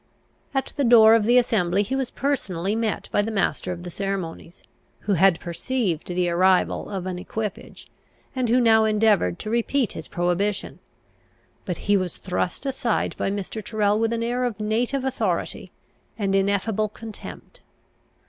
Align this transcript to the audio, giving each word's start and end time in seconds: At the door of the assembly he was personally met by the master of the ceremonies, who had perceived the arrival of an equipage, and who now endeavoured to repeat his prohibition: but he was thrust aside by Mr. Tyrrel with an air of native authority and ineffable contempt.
At 0.55 0.73
the 0.77 0.83
door 0.83 1.13
of 1.13 1.25
the 1.25 1.37
assembly 1.37 1.83
he 1.83 1.95
was 1.95 2.09
personally 2.09 2.75
met 2.75 3.07
by 3.11 3.21
the 3.21 3.29
master 3.29 3.71
of 3.71 3.83
the 3.83 3.91
ceremonies, 3.91 4.63
who 5.01 5.13
had 5.13 5.39
perceived 5.39 6.07
the 6.07 6.27
arrival 6.27 6.89
of 6.89 7.05
an 7.05 7.19
equipage, 7.19 7.87
and 8.35 8.49
who 8.49 8.59
now 8.59 8.83
endeavoured 8.83 9.37
to 9.37 9.51
repeat 9.51 9.91
his 9.91 10.07
prohibition: 10.07 10.79
but 11.65 11.77
he 11.85 11.97
was 11.97 12.17
thrust 12.17 12.65
aside 12.65 13.15
by 13.15 13.29
Mr. 13.29 13.63
Tyrrel 13.63 13.99
with 13.99 14.11
an 14.11 14.23
air 14.23 14.43
of 14.43 14.59
native 14.59 15.05
authority 15.05 15.71
and 16.17 16.33
ineffable 16.33 16.89
contempt. 16.89 17.61